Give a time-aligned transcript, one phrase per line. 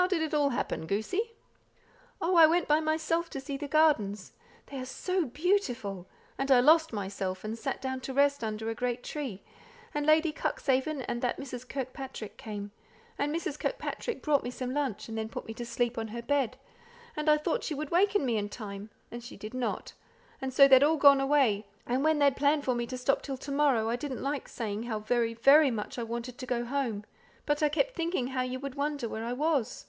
[0.00, 1.34] How did it all happen, goosey?"
[2.22, 4.32] "Oh, I went by myself to see the gardens;
[4.66, 6.08] they are so beautiful!
[6.38, 9.42] and I lost myself, and sat down to rest under a great tree;
[9.92, 11.68] and Lady Cuxhaven and that Mrs.
[11.68, 12.72] Kirkpatrick came;
[13.18, 13.58] and Mrs.
[13.58, 16.56] Kirkpatrick brought me some lunch, and then put me to sleep on her bed,
[17.14, 19.92] and I thought she would waken me in time, and she didn't;
[20.40, 23.36] and so they'd all gone away; and when they planned for me to stop till
[23.36, 27.04] to morrow, I didn't like saying how very, very much I wanted to go home,
[27.44, 29.84] but I kept thinking how you would wonder where I was."